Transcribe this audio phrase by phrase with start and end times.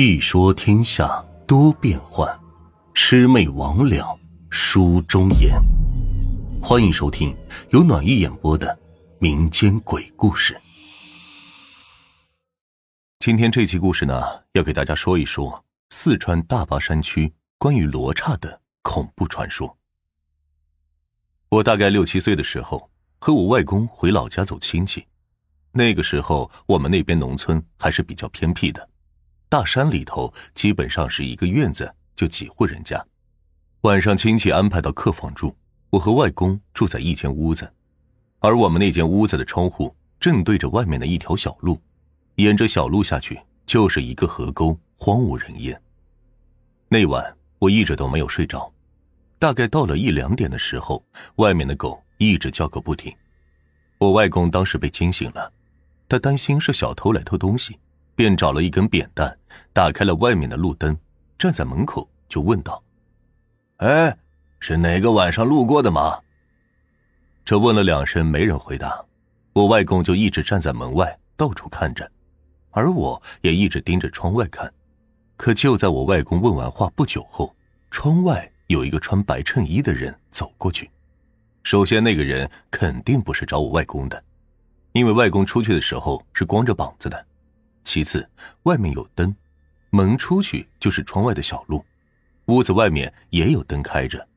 [0.00, 1.08] 细说天下
[1.44, 2.24] 多变幻，
[2.94, 4.16] 魑魅魍魉
[4.48, 5.60] 书中言。
[6.62, 7.36] 欢迎收听
[7.70, 8.78] 由暖玉演播的
[9.18, 10.56] 民间鬼故事。
[13.18, 14.22] 今天这期故事呢，
[14.52, 19.76] 要给大家说一说四川大巴山区关于罗刹的恐怖传说。
[21.48, 22.88] 我大概六七岁的时候，
[23.18, 25.04] 和我外公回老家走亲戚。
[25.72, 28.88] 那个时候，我们那边农村还是比较偏僻的。
[29.48, 33.02] 大山里头基本上是一个院子，就几户人家。
[33.82, 35.54] 晚上亲戚安排到客房住，
[35.88, 37.72] 我和外公住在一间屋子，
[38.40, 41.80] 而我们那间屋子的窗户正对着外面的一条小路，
[42.34, 45.80] 沿着小路下去就是一个河沟，荒无人烟。
[46.88, 48.70] 那晚我一直都没有睡着，
[49.38, 51.02] 大概到了一两点的时候，
[51.36, 53.14] 外面的狗一直叫个不停。
[53.96, 55.50] 我外公当时被惊醒了，
[56.06, 57.78] 他担心是小偷来偷东西。
[58.18, 59.32] 便找了一根扁担，
[59.72, 60.98] 打开了外面的路灯，
[61.38, 62.82] 站在门口就问道
[63.78, 64.18] ：“哎，
[64.58, 66.18] 是哪个晚上路过的吗？”
[67.46, 69.00] 这问了两声，没人回答。
[69.52, 72.10] 我外公就一直站在门外到处看着，
[72.70, 74.68] 而我也一直盯着窗外看。
[75.36, 77.54] 可就在我外公问完话不久后，
[77.88, 80.90] 窗外有一个穿白衬衣的人走过去。
[81.62, 84.20] 首先，那个人肯定不是找我外公的，
[84.90, 87.27] 因为外公出去的时候是光着膀子的。
[87.88, 88.28] 其次，
[88.64, 89.34] 外面有灯，
[89.88, 91.82] 门出去就是窗外的小路，
[92.44, 94.28] 屋子外面也有灯开着，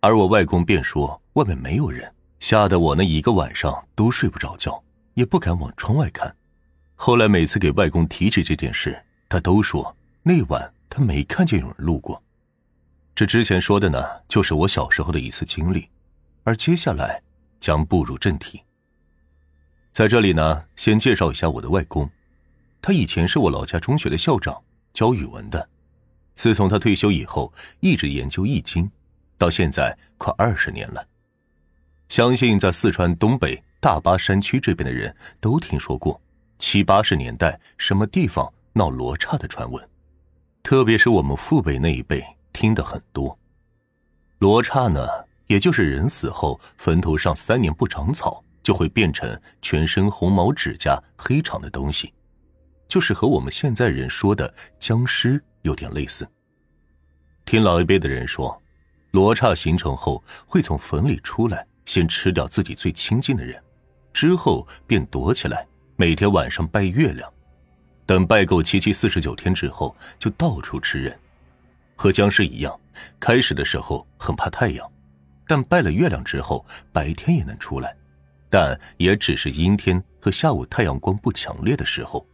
[0.00, 6.34] 而我外公便说外面没有人，吓得我那一个晚上都睡不着觉，也不敢往窗外看。
[6.94, 12.22] 后来每次给外公提起这件事，他都说那晚他没看见有人路过。
[13.14, 15.86] 这之前说的呢，就是我小时候的一次经历，
[16.42, 17.22] 而接下来
[17.60, 18.62] 将步入正题。
[19.92, 22.10] 在这里呢，先介绍一下我的外公。
[22.82, 24.60] 他以前是我老家中学的校长，
[24.92, 25.66] 教语文的。
[26.34, 28.90] 自从他退休以后，一直研究易经，
[29.38, 31.06] 到现在快二十年了。
[32.08, 36.20] 相信在四川东北大巴山区这边的人都听说过
[36.58, 39.88] 七八十年代什么地方闹罗刹的传闻，
[40.64, 42.20] 特别是我们父辈那一辈
[42.52, 43.38] 听的很多。
[44.40, 45.06] 罗刹呢，
[45.46, 52.12] 也就是人死后坟头上三年不长草，就会变成全身红毛、指甲黑长的东西。
[52.92, 56.28] 就是和我们现在人说的僵尸有点类似。
[57.46, 58.60] 听老一辈的人说，
[59.12, 63.58] 罗刹形成后会从坟里出来，先吃掉自己最亲近的人，
[64.12, 65.66] 之后便躲起来，
[65.96, 67.32] 每天晚上拜月亮，
[68.04, 71.18] 等拜够七七四十九天之后，就到处吃人。
[71.96, 72.78] 和僵尸一样，
[73.18, 74.86] 开始的时候很怕太阳，
[75.46, 77.96] 但拜了月亮之后，白天也能出来，
[78.50, 82.26] 但也只是阴天和下午太阳光不强烈的时候。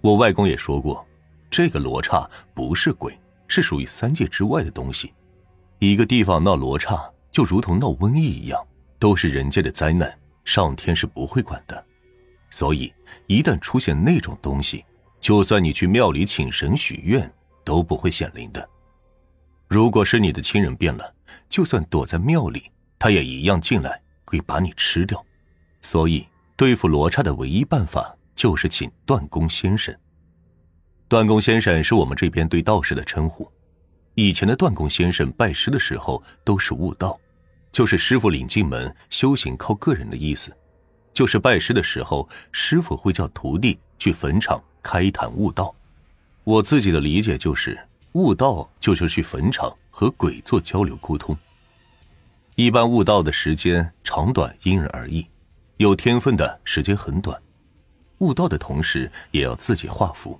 [0.00, 1.04] 我外公也说过，
[1.50, 5.12] 这个罗刹不是鬼，是属于三界之外的东西。
[5.80, 7.00] 一个地方闹罗刹，
[7.32, 8.64] 就如同闹瘟疫一样，
[8.98, 11.84] 都是人间的灾难，上天是不会管的。
[12.50, 12.92] 所以，
[13.26, 14.84] 一旦出现那种东西，
[15.20, 17.30] 就算你去庙里请神许愿，
[17.64, 18.68] 都不会显灵的。
[19.68, 21.14] 如果是你的亲人变了，
[21.48, 25.22] 就算躲在庙里，他也一样进来会把你吃掉。
[25.82, 26.26] 所以，
[26.56, 28.14] 对付罗刹的唯一办法。
[28.38, 29.92] 就是请断供先生。
[31.08, 33.50] 断供先生是我们这边对道士的称呼。
[34.14, 37.18] 以前的断供先生拜师的时候都是悟道，
[37.72, 40.56] 就是师傅领进门，修行靠个人的意思。
[41.12, 45.74] 就是拜师的时候，师傅会叫徒弟去坟场开坛悟道。
[46.44, 47.76] 我自己的理解就是，
[48.12, 51.36] 悟道就是去坟场和鬼做交流沟通。
[52.54, 55.26] 一般悟道的时间长短因人而异，
[55.78, 57.36] 有天分的时间很短。
[58.18, 60.38] 悟道的同时，也要自己画符。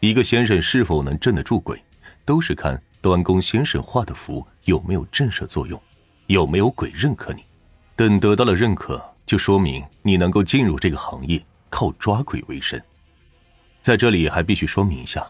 [0.00, 1.82] 一个先生是否能镇得住鬼，
[2.24, 5.80] 都是看端公先生画的符有没有震慑作用，
[6.26, 7.42] 有没有鬼认可你。
[7.96, 12.80] 等得到了认可，就说明你能够进入这个行业，靠抓鬼为生。
[13.80, 15.28] 在这里还必须说明一下，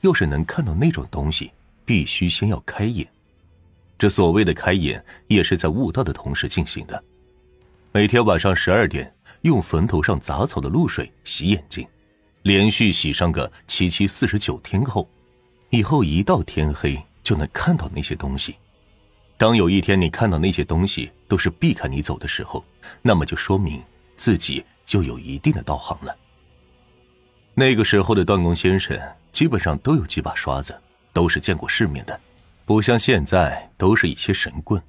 [0.00, 1.52] 要是能看到那种东西，
[1.84, 3.06] 必须先要开眼。
[3.98, 7.02] 这所谓的开眼，也是在悟道的同时进行的。
[7.90, 9.10] 每天晚上十二点，
[9.42, 11.86] 用坟头上杂草的露水洗眼睛，
[12.42, 15.08] 连续洗上个七七四十九天后，
[15.70, 18.54] 以后一到天黑就能看到那些东西。
[19.38, 22.62] 当有一天你看到那些东西都是避开你走的时候，
[23.00, 23.82] 那么就说明
[24.16, 26.14] 自己就有一定的道行了。
[27.54, 29.00] 那个时候的断供先生
[29.32, 30.78] 基本上都有几把刷子，
[31.14, 32.20] 都是见过世面的，
[32.66, 34.80] 不像现在都是一些神棍。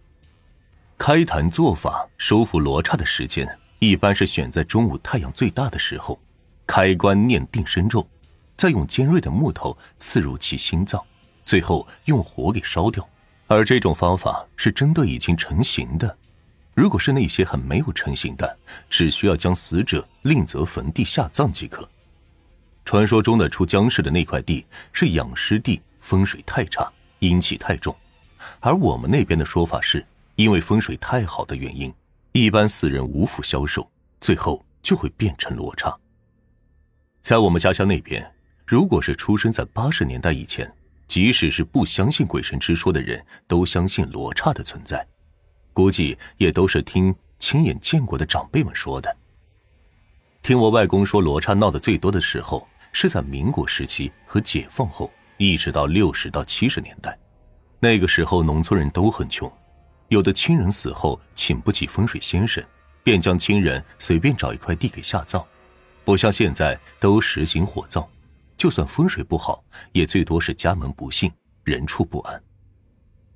[1.00, 3.48] 开坛做法收服罗刹的时间，
[3.80, 6.20] 一般是选在中午太阳最大的时候，
[6.68, 8.06] 开棺念定身咒，
[8.58, 11.02] 再用尖锐的木头刺入其心脏，
[11.46, 13.08] 最后用火给烧掉。
[13.48, 16.18] 而这种方法是针对已经成型的。
[16.74, 18.58] 如果是那些很没有成型的，
[18.90, 21.90] 只需要将死者另择坟地下葬即可。
[22.84, 27.96] 传说中的出僵尸的那块地是养尸地，风水太差，阴气太重。
[28.60, 30.06] 而我们那边的说法是，
[30.40, 31.94] 因为风水太好的原因，
[32.32, 33.86] 一般死人无福消受，
[34.22, 35.94] 最后就会变成罗刹。
[37.22, 38.26] 在我们家乡那边，
[38.66, 40.74] 如果是出生在八十年代以前，
[41.10, 45.06] 即使是不相信鬼神之说的人，都相信罗刹的存在。
[45.74, 49.14] 估计也都是听亲眼见过的长辈们说的。
[50.42, 57.20] 听我外公说，罗刹闹得最多的时候是在民国时期和解放后，一直到六十到七十年代。
[57.82, 59.52] 那个时候农村人都很穷，
[60.10, 62.64] 有的亲人死后请不起风水先生，
[63.04, 65.46] 便将亲人随便找一块地给下葬，
[66.04, 68.06] 不像现在都实行火葬，
[68.58, 71.32] 就算风水不好，也最多是家门不幸，
[71.64, 72.44] 人畜不安。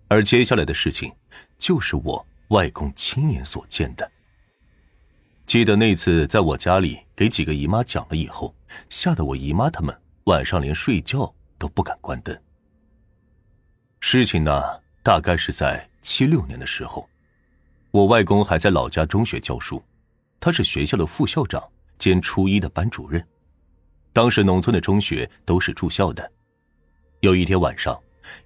[0.08, 1.14] 而接下来的事情，
[1.60, 4.12] 就是我外公亲眼所见的。
[5.46, 8.56] 记得那次在我家里给几个姨妈讲了以后，
[8.90, 12.36] 吓得我姨妈他们晚上连睡觉都不敢关灯。
[14.00, 14.64] 事情呢，
[15.04, 17.10] 大概是在七六年的时候，
[17.90, 19.82] 我外公还在老家中学教书，
[20.40, 21.64] 他是学校的副校长
[21.98, 23.26] 兼初一的班主任。
[24.12, 26.30] 当时农村的中学都是住校的。
[27.22, 28.00] 有一天晚上，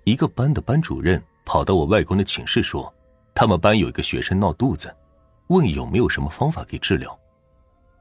[0.05, 2.93] 一个班的班主任跑到我外公的寝室说，
[3.33, 4.95] 他们班有一个学生闹肚子，
[5.47, 7.19] 问有没有什么方法给治疗。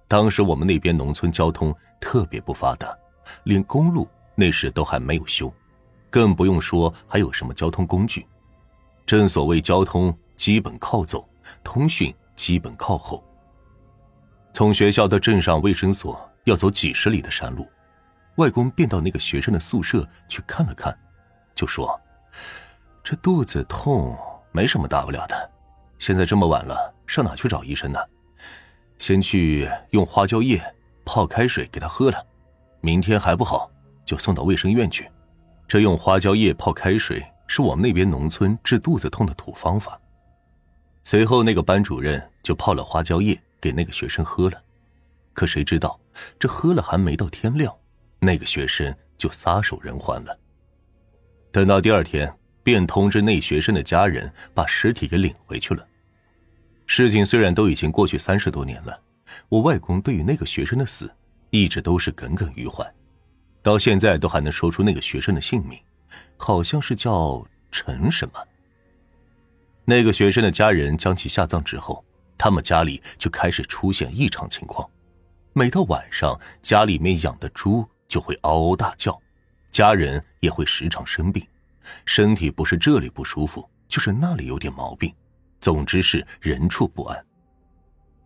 [0.06, 2.96] 当时我们那边农村交通特别不发达，
[3.44, 5.52] 连公路那时都还没有修。
[6.10, 8.24] 更不用说还有什么交通工具，
[9.06, 11.26] 正所谓交通基本靠走，
[11.62, 13.24] 通讯基本靠后。
[14.52, 17.68] 从学校到镇上卫生所要走几十里的山路，
[18.36, 20.98] 外公便到那个学生的宿舍去看了看，
[21.54, 21.98] 就说
[23.04, 24.18] ：“这肚子痛
[24.50, 25.50] 没什么大不了的，
[25.98, 28.00] 现在这么晚了，上哪去找医生呢？
[28.98, 30.60] 先去用花椒叶
[31.04, 32.26] 泡开水给他喝了，
[32.80, 33.70] 明天还不好
[34.04, 35.08] 就送到卫生院去。”
[35.68, 40.00] 这用花椒叶泡开水是我们那边农村治肚子痛的土方法。
[41.02, 44.60] 随后，那个班主任就泡了花椒叶给那个学生喝了。
[45.32, 45.98] 可谁知道，
[46.38, 47.74] 这喝了还没到天亮，
[48.18, 50.36] 那个学生就撒手人寰了。
[51.52, 52.32] 等到第二天，
[52.62, 55.86] 便通知那学生的家人把尸体给领回去了。
[56.86, 58.98] 事情虽然都已经过去三十多年了，
[59.48, 61.10] 我外公对于那个学生的死，
[61.50, 62.84] 一直都是耿耿于怀。
[63.62, 65.78] 到现在都还能说出那个学生的姓名，
[66.36, 68.34] 好像是叫陈什么。
[69.84, 72.04] 那个学生的家人将其下葬之后，
[72.36, 74.88] 他们家里就开始出现异常情况，
[75.52, 79.16] 每到晚上，家里面养的猪就会嗷嗷大叫，
[79.70, 81.46] 家人也会时常生病，
[82.04, 85.14] 身体不是这里不舒服，就是那里有点毛病，
[85.60, 87.24] 总之是人畜不安。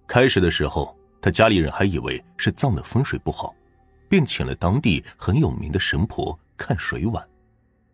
[0.06, 3.54] 开始的时候，他家里人还以为是葬的风水不好。
[4.08, 7.24] 便请了当地很有名的神婆看水碗。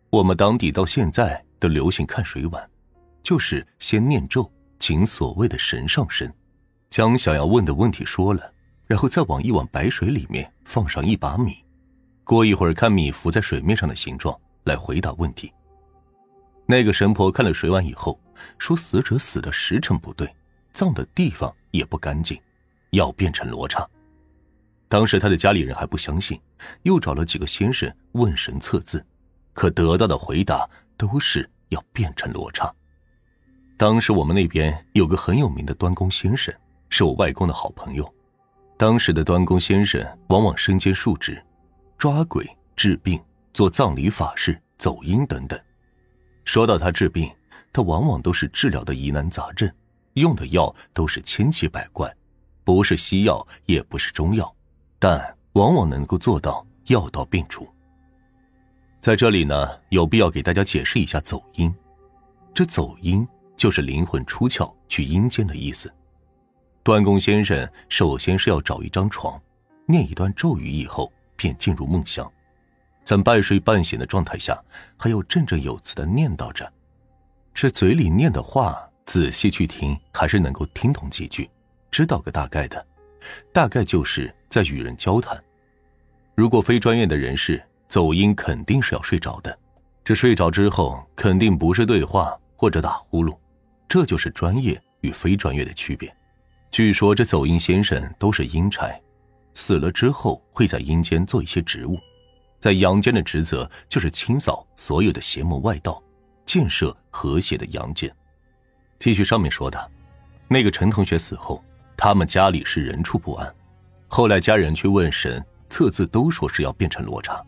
[0.09, 2.69] 我们当地到现在都流行看水碗，
[3.21, 4.49] 就是先念咒，
[4.79, 6.33] 请所谓的神上身，
[6.89, 8.51] 将想要问的问题说了，
[8.85, 11.57] 然后再往一碗白水里面放上一把米，
[12.23, 15.51] 过一会儿看米浮在水面上的形状来回答问题。
[16.65, 18.19] 那个神婆看了水碗以后，
[18.57, 20.33] 说死者死的时辰不对，
[20.71, 22.39] 葬的地方也不干净，
[22.91, 23.85] 要变成罗刹。
[24.87, 26.39] 当时他的家里人还不相信，
[26.83, 29.05] 又找了几个先生问神测字，
[29.57, 32.71] 可得到的回答都是要变成罗刹。
[33.75, 36.53] 当时我们那边有个很有名的端公先生，
[36.89, 38.07] 是我外公的好朋友。
[38.77, 41.43] 当时的端公先生往往身兼数职，
[41.97, 43.19] 抓鬼、治病、
[43.51, 45.59] 做葬礼法事、走阴等等。
[46.45, 47.27] 说到他治病，
[47.73, 49.67] 他往往都是治疗的疑难杂症，
[50.13, 52.15] 用的药都是千奇百怪，
[52.63, 54.55] 不是西药，也不是中药。
[54.99, 57.67] 但往往能够做到药到病除。
[58.99, 61.73] 在这里呢，有必要给大家解释一下走阴。
[62.53, 63.25] 这走阴
[63.55, 65.91] 就是灵魂出窍去阴间的意思。
[66.83, 69.39] 端公先生首先是要找一张床，
[69.85, 72.29] 念一段咒语以后，便进入梦乡，
[73.03, 74.61] 在半睡半醒的状态下，
[74.97, 76.71] 还要振振有词的念叨着。
[77.53, 81.49] 这嘴里念的话，仔细去听，还是能够听懂几句，
[81.91, 82.85] 知道个大概的。
[83.51, 85.41] 大概就是在与人交谈。
[86.35, 89.57] 如果非专业的人士走音，肯定是要睡着的。
[90.03, 93.35] 这睡着之后，肯定不是对话或者打呼噜。
[93.89, 96.13] 这就是专业与非专业的区别。
[96.71, 98.89] 据说这走阴先生都是阴差，
[99.53, 101.97] 死了之后会在阴间做一些职务，
[102.59, 106.01] 在阳间的职责就是清扫所有的邪魔外道，
[106.45, 108.13] 建设和谐的阳间。
[108.99, 109.91] 继续上面说的，
[110.47, 111.63] 那个陈同学死后，
[111.95, 113.55] 他们家里是人畜不安。
[114.07, 117.41] 后来家人去问神，测字都说是要变成罗刹。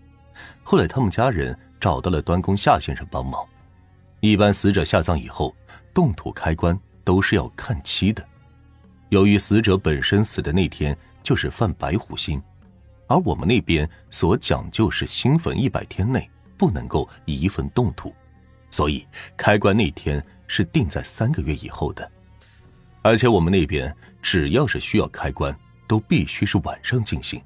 [0.63, 3.45] 后来他们家人找到了端公夏先生帮忙。
[4.19, 5.55] 一般死者下葬以后，
[5.93, 8.25] 动土开棺都是要看期的。
[9.09, 12.41] 由于死者本身死的那天就是犯白虎星，
[13.07, 18.13] 而我们那边所讲究是新坟一百天内不能够移坟动土，
[18.69, 22.11] 所以开棺那天是定在三个月以后的。
[23.01, 27.41] 而且我们那边只要是需要开棺，都必须是晚上进行，